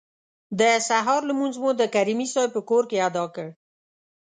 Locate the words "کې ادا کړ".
2.89-3.47